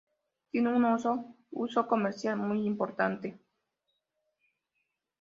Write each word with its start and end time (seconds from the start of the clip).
Tiene 0.49 0.73
un 0.75 0.83
uso 1.51 1.87
comercial 1.87 2.35
muy 2.35 2.65
importante. 2.65 3.39